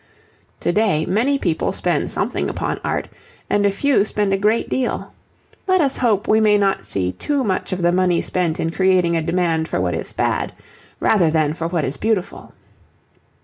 To 0.61 0.71
day 0.71 1.05
many 1.05 1.37
people 1.37 1.71
spend 1.71 2.09
something 2.09 2.49
upon 2.49 2.79
art 2.83 3.07
and 3.51 3.67
a 3.67 3.71
few 3.71 4.03
spend 4.03 4.33
a 4.33 4.37
great 4.37 4.67
deal. 4.67 5.13
Let 5.67 5.79
us 5.79 5.97
hope 5.97 6.27
we 6.27 6.41
may 6.41 6.57
not 6.57 6.87
see 6.87 7.11
too 7.11 7.43
much 7.43 7.71
of 7.71 7.83
the 7.83 7.91
money 7.91 8.19
spent 8.21 8.59
in 8.59 8.71
creating 8.71 9.15
a 9.15 9.21
demand 9.21 9.67
for 9.67 9.79
what 9.79 9.93
is 9.93 10.11
bad 10.11 10.53
rather 10.99 11.29
than 11.29 11.53
for 11.53 11.67
what 11.67 11.85
is 11.85 11.97
beautiful. 11.97 12.51